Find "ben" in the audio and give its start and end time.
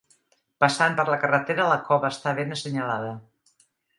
2.41-2.57